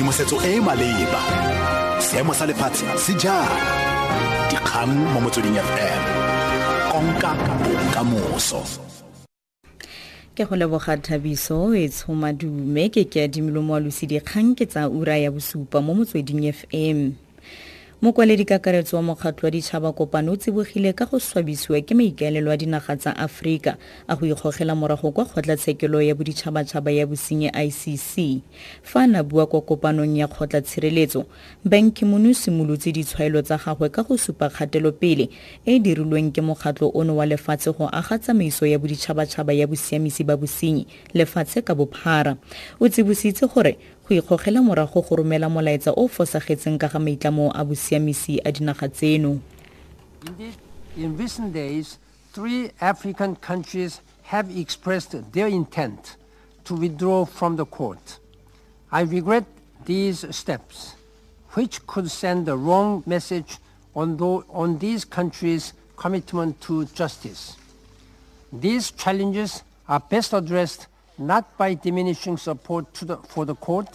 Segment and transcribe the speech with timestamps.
[0.00, 1.20] tshedimosetso e e maleba.
[2.00, 3.48] Seemo sa lefatshe se jang
[4.48, 6.02] dikgang mo motsweding fm
[6.90, 7.30] konka
[7.60, 8.64] bokamoso.
[10.34, 15.30] Ke go leboga thabiso e tshomadume ke ke adimilo moalosidikgang dikgang ke tsa ura ya
[15.30, 17.12] bosupa mo motsweding fm
[18.02, 22.56] mokwaledi kakaretso wa mokgatlho wa ditšhaba kopano o tsibogile ka go swabisiwa ke maikaelelo a
[22.56, 23.76] dinaga tsa aforika
[24.08, 28.40] a go ikgogela morago kwa kgotlatshekelo ya boditšhabatšhaba ya bosenyi icc
[28.82, 31.26] fa na bua kwa kopanong ya kgotlatshireletso
[31.64, 35.28] ban kimon o simolotse ditshwaelo tsa gagwe ka go supa kgatelopele
[35.66, 40.24] e e dirilweng ke mokgatlho ono wa lefatshe go aga tsamaiso ya boditšhabatšhaba ya bosiamisi
[40.24, 42.36] ba bosenyi lefatshe ka bophara.
[42.80, 43.76] O tsibositse gore
[44.10, 48.88] go ikgogela morago go romela molaetsa o fosagetseng ka ga maitlamo a bosiamisi a dinaga
[48.88, 49.38] tseno
[50.26, 50.54] Indeed,
[50.96, 51.98] in recent days,
[52.32, 56.16] three African countries have expressed their intent
[56.64, 58.18] to withdraw from the court.
[58.92, 59.44] I regret
[59.86, 60.94] these steps,
[61.52, 63.56] which could send the wrong message
[63.96, 67.56] on, tho- on these countries' commitment to justice.
[68.52, 73.88] These challenges are best addressed not by diminishing support the, for the court,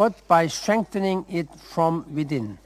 [0.00, 2.56] but by strengthening it from within,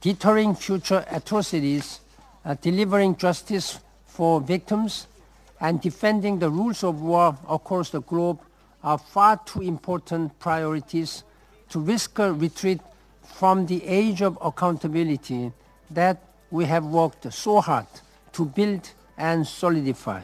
[0.00, 2.00] deterring future atrocities,
[2.42, 5.06] uh, delivering justice for victims,
[5.60, 8.40] and defending the rules of war across the globe
[8.82, 11.22] are far too important priorities
[11.68, 12.80] to risk a retreat
[13.22, 15.52] from the age of accountability
[15.90, 16.16] that
[16.50, 17.86] we have worked so hard
[18.32, 20.22] to build and solidify.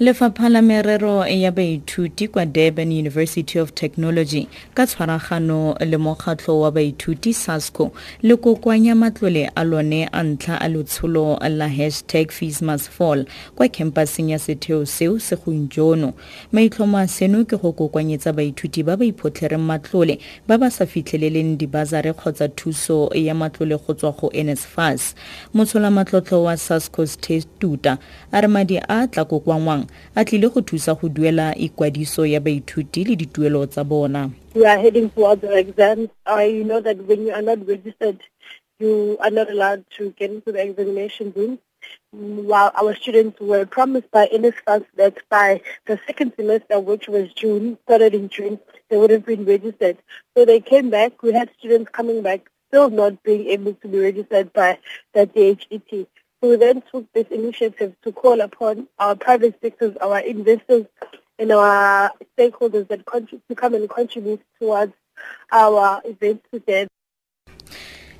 [0.00, 6.70] Lefapha la merero ya baithuti kwa durban university of technology ka tshwaragano le mokgatlho wa
[6.70, 12.90] baithuti sasco le kokoanya matlole a lone a ntlha a letsholo la hashtag fees must
[12.90, 16.12] fall kwa kempaseng ya setheo seo segong jono
[16.52, 21.58] maitlhomo a seno ke go kokoanyetsa baithuti ba ba iphotlhereng matlole ba ba sa fitlheleleng
[21.58, 25.14] dibasare kgotsa thuso ya matlole go tswa go nsfas
[25.54, 27.04] motsholamatlotlo wa sasco
[27.58, 27.98] tuta
[28.32, 33.04] a re madi a tla kokoangwang a tlile go thusa go duela ikwadiso ya baithuti
[33.04, 36.08] le dituelo tsa bona we are heading towards our exams.
[36.26, 38.20] I know that when you are not registered,
[38.80, 41.58] you are not allowed to get into the examination room.
[42.10, 47.78] While our students were promised by NSFAS that by the second semester, which was June,
[47.84, 48.58] started in June,
[48.88, 49.98] they would have been registered.
[50.36, 51.22] So they came back.
[51.22, 54.78] We had students coming back, still not being able to be registered by
[55.14, 56.08] the DHET.
[56.42, 60.86] We then took this initiative to call upon our private sectors, our investors,
[61.38, 64.94] and our stakeholders that to come and contribute towards
[65.52, 66.86] our event today.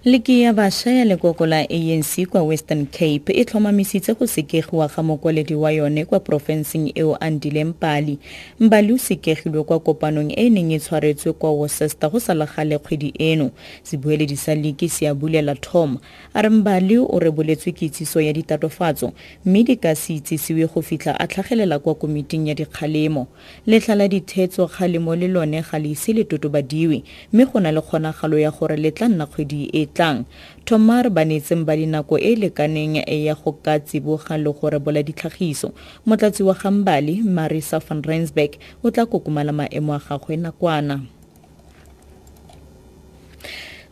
[0.05, 5.03] Leki ya bašwa ya lekoko la anc kwa western cape e tlhomamisitse go sekegiwa ga
[5.03, 8.19] mokwaledi wa yone kwa porofenseng eo a ndileng pali
[8.61, 12.47] mbali o sekegilwe kwa kopanong e e neng e tshwaretswe kwa worcester go sa le
[12.57, 13.51] gale kgwedi eno.
[13.83, 15.99] Sebueledi sa leki se a bulela tom.
[16.35, 19.13] A re mbali o reboletswe kitsiso ya ditatofatso
[19.45, 23.27] mme di ka se itsisiwe go fitlha a tlhagelela kwa komiting ya dikgalemo.
[23.67, 27.03] Letlha la dithetso kgalemo le lone ga le ise le totobadiwe
[27.33, 30.25] mme go na le kgonagalo ya gore le tla nna kgwedi e tlang.
[30.65, 34.67] Tomar ba neetseng ba dinako e e lekaneng e ya go ka tsiboga le go
[34.71, 35.75] rebola ditlhagiso.
[36.07, 41.20] Motlatsi wa gambale marisa van rensburg o tla kokomala maemo a gagwe nakwana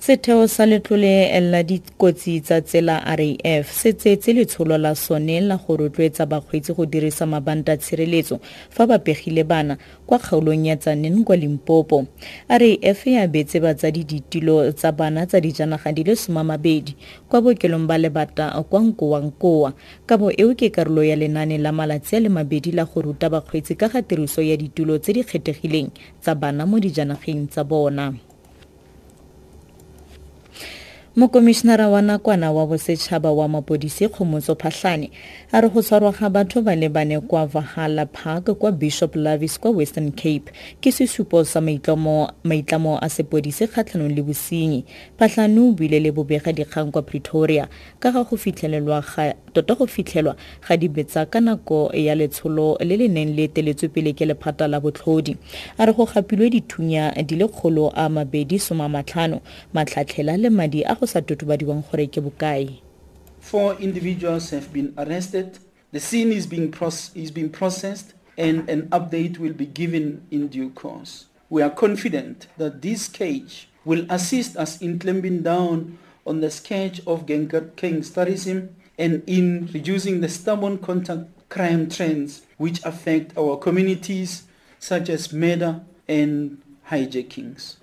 [0.08, 5.76] setheo sa letlole la dikotsi tsa tsela raf se tsetse letsholo la sone la go
[5.76, 9.76] rotloetsa bakgweetsi go dirisa mabanta a tshireletso fa ba pegile bana
[10.06, 12.06] kwa kgaolong ya tsanen kwa limpopo.
[12.48, 16.96] Raf e abetse batsadi ditilo tsa bana tsa dijanaga di le somamabedi
[17.28, 19.72] kwa bookelong ba lebata kwa nkowankowa.
[20.06, 23.76] Kabo eo ke karolo ya lenaane la malatsi a le mabedi la go ruta bakgweetsi
[23.76, 28.14] ka ga tiriso ya ditulo tse di kgethegileng tsa bana mo dijanageng tsa bona
[31.18, 35.10] mokomišenara wa nakwana wa bosetšhaba wa mapodisi kgomotso phatlhane
[35.52, 39.58] a re go tshwarwa ga batho ba le bane kwa vahala park kwa bishop lavis
[39.60, 44.84] kwa western cape ke sesupo sa maitlamo a sepodisi kgatlhanong le bosenyi.
[45.18, 47.66] Phatlhane o buile le bobega dikgang kwa pretoria
[47.98, 50.36] ka ga go fitlhelelwa ga tota go fitlhelwa
[50.68, 54.78] ga dibetsa ka nako ya letsholo le le neng le eteletswe pele ke lephata la
[54.78, 55.36] botlhodi.
[55.78, 59.40] A re go gapilwe dithunya di le kgolo a mabedi somamatlhano
[59.74, 62.84] matlhatlhela le madi a go sa totobadiwang gore ke bokae
[63.40, 65.58] Four individuals have been arrested.
[65.92, 70.48] The scene is being, proce- is being processed and an update will be given in
[70.48, 71.26] due course.
[71.48, 75.96] We are confident that this cage will assist us in clamping down
[76.26, 78.68] on the scourge of gangsterism
[78.98, 84.44] and in reducing the stubborn contact crime trends which affect our communities
[84.78, 86.60] such as murder and
[86.90, 87.76] hijackings.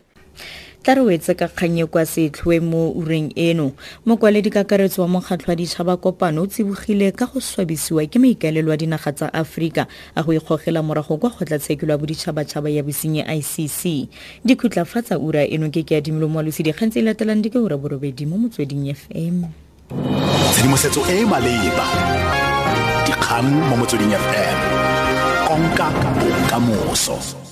[0.84, 3.72] Tla re wetse ka kgangye kwa setlhoe mo ureng eno.
[4.06, 9.12] Mokwaledikakaretso wa mokgatlho wa ditšhaba kopano o tsibogile ka go swabisiwa ke maikaelelo a dinaga
[9.12, 14.10] tsa aforika a go ikgogela morago kwa kgotlatshekelo ya boditšhabatšhaba ya bosenyi icc
[14.46, 18.26] dikhutlafatsa ura eno ke ke adimilo moalosi dikgang tse e latelang di ke ura borobedi
[18.26, 19.66] mo motsweding fm
[20.54, 21.86] tshedimosetso e e maleba.
[23.06, 24.60] Dikgang mo motsweding fm
[25.46, 27.46] konka bokamoso